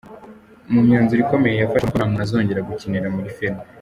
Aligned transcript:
Mu 0.73 0.79
myanzuro 0.87 1.19
ikomeye 1.25 1.55
yafashe 1.57 1.85
ngo 1.87 1.95
ni 1.95 1.95
uko 1.95 1.97
nta 1.99 2.09
muntu 2.09 2.23
azongera 2.25 2.65
gukinira 2.67 3.13
muri 3.15 3.33
film. 3.37 3.57